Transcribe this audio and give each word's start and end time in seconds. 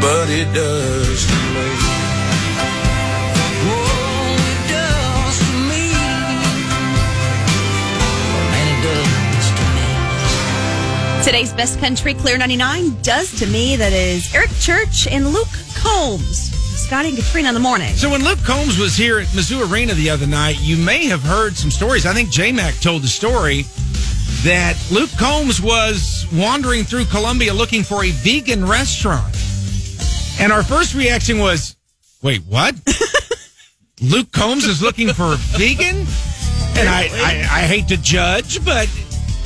but 0.00 0.30
it 0.30 0.52
does 0.54 1.26
to 1.26 1.34
me. 1.54 1.68
Whoa, 3.68 4.34
it 4.50 4.60
does 4.68 5.38
to 5.38 5.52
me. 5.68 5.92
Man, 8.50 8.66
it 8.72 8.80
does 8.82 9.46
to 9.58 9.64
me. 9.76 11.24
Today's 11.24 11.52
best 11.52 11.78
country, 11.78 12.14
Clear 12.14 12.38
99, 12.38 13.02
does 13.02 13.38
to 13.38 13.46
me. 13.46 13.76
That 13.76 13.92
is 13.92 14.34
Eric 14.34 14.50
Church 14.58 15.06
and 15.06 15.28
Luke 15.32 15.48
Combs. 15.74 16.50
Scotty 16.80 17.10
and 17.10 17.18
Katrina 17.18 17.48
in 17.48 17.54
the 17.54 17.60
morning. 17.60 17.94
So 17.94 18.10
when 18.10 18.24
Luke 18.24 18.42
Combs 18.42 18.78
was 18.78 18.96
here 18.96 19.20
at 19.20 19.26
Mizzou 19.28 19.70
Arena 19.70 19.94
the 19.94 20.10
other 20.10 20.26
night, 20.26 20.58
you 20.60 20.76
may 20.76 21.06
have 21.06 21.22
heard 21.22 21.56
some 21.56 21.70
stories. 21.70 22.06
I 22.06 22.14
think 22.14 22.30
J 22.30 22.50
Mac 22.52 22.74
told 22.80 23.02
the 23.02 23.08
story 23.08 23.64
that 24.42 24.76
Luke 24.90 25.10
Combs 25.18 25.60
was 25.60 26.26
wandering 26.32 26.84
through 26.84 27.04
Columbia 27.04 27.52
looking 27.52 27.82
for 27.82 28.02
a 28.04 28.10
vegan 28.10 28.66
restaurant. 28.66 29.39
And 30.40 30.52
our 30.52 30.62
first 30.62 30.94
reaction 30.94 31.38
was, 31.38 31.76
wait, 32.22 32.40
what? 32.46 32.74
Luke 34.00 34.32
Combs 34.32 34.64
is 34.64 34.80
looking 34.80 35.12
for 35.12 35.34
a 35.34 35.36
vegan? 35.36 36.06
And 36.78 36.88
I, 36.88 37.10
I, 37.12 37.60
I 37.60 37.62
hate 37.66 37.88
to 37.88 37.98
judge, 37.98 38.64
but 38.64 38.88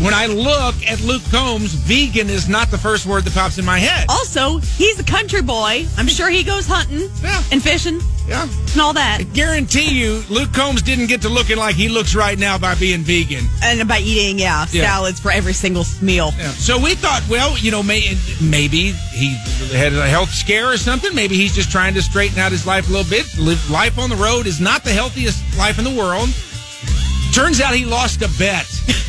when 0.00 0.12
I 0.14 0.26
look 0.26 0.74
at 0.86 1.00
Luke 1.00 1.22
Combs, 1.30 1.72
vegan 1.72 2.28
is 2.28 2.48
not 2.48 2.70
the 2.70 2.78
first 2.78 3.06
word 3.06 3.24
that 3.24 3.34
pops 3.34 3.58
in 3.58 3.64
my 3.64 3.78
head. 3.78 4.06
Also, 4.08 4.58
he's 4.58 4.98
a 5.00 5.04
country 5.04 5.42
boy. 5.42 5.86
I'm 5.96 6.06
sure 6.08 6.28
he 6.30 6.42
goes 6.42 6.66
hunting 6.66 7.08
Yeah. 7.22 7.42
and 7.50 7.62
fishing 7.62 8.02
Yeah. 8.28 8.42
and 8.72 8.80
all 8.80 8.92
that. 8.92 9.20
I 9.20 9.22
guarantee 9.22 9.88
you, 9.88 10.22
Luke 10.28 10.52
Combs 10.52 10.82
didn't 10.82 11.06
get 11.06 11.22
to 11.22 11.28
looking 11.30 11.56
like 11.56 11.76
he 11.76 11.88
looks 11.88 12.14
right 12.14 12.38
now 12.38 12.58
by 12.58 12.74
being 12.74 13.02
vegan. 13.04 13.48
And 13.62 13.88
by 13.88 14.00
eating, 14.00 14.38
yeah, 14.38 14.66
Yeah. 14.70 14.82
salads 14.90 15.18
for 15.18 15.30
every 15.30 15.54
single 15.54 15.86
meal. 16.02 16.34
So 16.58 16.78
we 16.78 16.94
thought, 16.94 17.22
well, 17.28 17.56
you 17.58 17.70
know, 17.70 17.82
may, 17.82 18.16
maybe 18.40 18.92
he 19.14 19.30
had 19.72 19.94
a 19.94 20.06
health 20.06 20.32
scare 20.34 20.70
or 20.70 20.76
something. 20.76 21.14
Maybe 21.14 21.36
he's 21.36 21.54
just 21.54 21.70
trying 21.70 21.94
to 21.94 22.02
straighten 22.02 22.38
out 22.38 22.52
his 22.52 22.66
life 22.66 22.88
a 22.88 22.92
little 22.92 23.08
bit. 23.10 23.24
Live 23.38 23.70
life 23.70 23.98
on 23.98 24.10
the 24.10 24.16
road 24.16 24.46
is 24.46 24.60
not 24.60 24.84
the 24.84 24.92
healthiest 24.92 25.38
life 25.56 25.78
in 25.78 25.84
the 25.84 25.90
world. 25.90 26.28
Turns 27.32 27.60
out 27.60 27.74
he 27.74 27.84
lost 27.86 28.20
a 28.22 28.28
bet. 28.38 28.66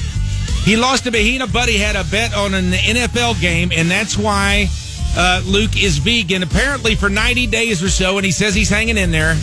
he 0.67 0.75
lost 0.75 1.07
a 1.07 1.11
bet. 1.11 1.21
He 1.21 1.35
and 1.35 1.43
a 1.43 1.47
buddy 1.47 1.77
had 1.77 1.95
a 1.95 2.03
bet 2.03 2.35
on 2.35 2.53
an 2.53 2.71
NFL 2.71 3.39
game, 3.39 3.71
and 3.73 3.89
that's 3.89 4.17
why 4.17 4.67
uh, 5.15 5.41
Luke 5.45 5.81
is 5.81 5.97
vegan. 5.97 6.43
Apparently 6.43 6.93
for 6.95 7.07
90 7.07 7.47
days 7.47 7.81
or 7.81 7.89
so, 7.89 8.17
and 8.17 8.25
he 8.25 8.33
says 8.33 8.53
he's 8.53 8.69
hanging 8.69 8.97
in 8.97 9.11
there. 9.11 9.37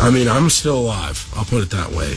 I 0.00 0.10
mean, 0.14 0.28
I'm 0.28 0.48
still 0.48 0.78
alive. 0.78 1.28
I'll 1.36 1.44
put 1.44 1.64
it 1.64 1.70
that 1.70 1.90
way. 1.90 2.14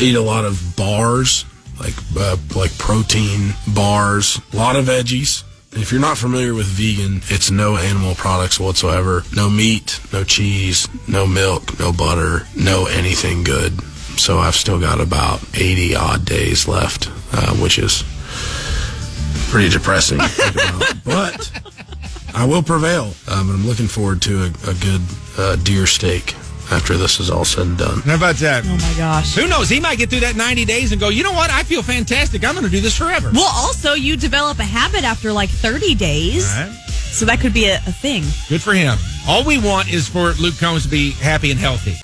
Eat 0.00 0.14
a 0.14 0.20
lot 0.20 0.44
of 0.44 0.76
bars, 0.76 1.44
like 1.80 1.94
uh, 2.16 2.36
like 2.54 2.76
protein 2.78 3.54
bars, 3.74 4.40
a 4.52 4.56
lot 4.56 4.76
of 4.76 4.84
veggies. 4.84 5.42
If 5.72 5.90
you're 5.90 6.00
not 6.00 6.16
familiar 6.16 6.54
with 6.54 6.66
vegan, 6.66 7.22
it's 7.26 7.50
no 7.50 7.76
animal 7.76 8.14
products 8.14 8.60
whatsoever. 8.60 9.24
No 9.34 9.50
meat, 9.50 10.00
no 10.12 10.22
cheese, 10.22 10.88
no 11.08 11.26
milk, 11.26 11.78
no 11.80 11.92
butter, 11.92 12.46
no 12.56 12.86
anything 12.86 13.42
good. 13.42 13.72
So 14.20 14.38
I've 14.38 14.54
still 14.54 14.78
got 14.78 15.00
about 15.00 15.40
80 15.54 15.94
odd 15.96 16.26
days 16.26 16.68
left, 16.68 17.08
uh, 17.32 17.54
which 17.56 17.78
is 17.78 18.04
pretty 19.48 19.70
depressing. 19.70 20.18
to 20.18 20.28
think 20.28 20.54
about. 20.54 21.04
but 21.04 21.50
I 22.34 22.44
will 22.44 22.62
prevail. 22.62 23.14
Um, 23.28 23.48
and 23.48 23.60
I'm 23.60 23.66
looking 23.66 23.88
forward 23.88 24.20
to 24.22 24.42
a, 24.42 24.46
a 24.70 24.74
good 24.74 25.00
uh, 25.38 25.56
deer 25.56 25.86
steak 25.86 26.34
after 26.70 26.98
this 26.98 27.18
is 27.18 27.30
all 27.30 27.46
said 27.46 27.66
and 27.66 27.78
done. 27.78 28.00
How 28.02 28.16
about 28.16 28.36
that? 28.36 28.64
Oh 28.66 28.76
my 28.76 28.94
gosh. 28.98 29.34
Who 29.34 29.48
knows? 29.48 29.70
He 29.70 29.80
might 29.80 29.96
get 29.96 30.10
through 30.10 30.20
that 30.20 30.36
90 30.36 30.66
days 30.66 30.92
and 30.92 31.00
go, 31.00 31.08
you 31.08 31.22
know 31.22 31.32
what? 31.32 31.50
I 31.50 31.62
feel 31.62 31.82
fantastic. 31.82 32.44
I'm 32.44 32.52
going 32.52 32.66
to 32.66 32.70
do 32.70 32.80
this 32.82 32.96
forever. 32.96 33.30
Well, 33.32 33.50
also, 33.52 33.94
you 33.94 34.18
develop 34.18 34.58
a 34.58 34.64
habit 34.64 35.02
after 35.02 35.32
like 35.32 35.48
30 35.48 35.94
days. 35.94 36.46
All 36.54 36.66
right. 36.66 36.76
So 37.10 37.24
that 37.24 37.40
could 37.40 37.54
be 37.54 37.64
a, 37.66 37.76
a 37.76 37.92
thing. 37.92 38.22
Good 38.50 38.60
for 38.62 38.74
him. 38.74 38.98
All 39.26 39.44
we 39.44 39.58
want 39.58 39.90
is 39.92 40.06
for 40.08 40.32
Luke 40.34 40.58
Combs 40.58 40.84
to 40.84 40.88
be 40.90 41.12
happy 41.12 41.50
and 41.50 41.58
healthy. 41.58 41.96